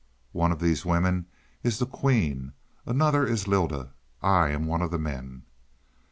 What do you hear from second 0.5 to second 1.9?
of these women is the